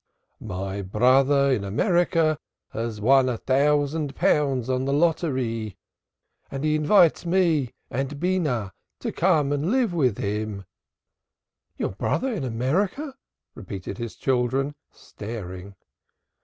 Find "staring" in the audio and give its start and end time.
14.91-15.75